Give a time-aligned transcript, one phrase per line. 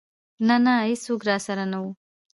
[0.47, 1.85] نه نه ايڅوک راسره نه و.